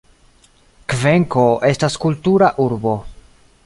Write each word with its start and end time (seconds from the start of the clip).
Kvenko 0.93 1.45
estas 1.71 2.01
kultura 2.07 2.53
urbo. 2.69 3.01